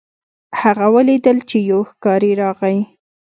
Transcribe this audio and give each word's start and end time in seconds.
هغه 0.61 0.85
ولیدل 0.95 1.37
چې 1.49 1.57
یو 1.71 1.81
ښکاري 1.89 2.31
راغی. 2.41 2.77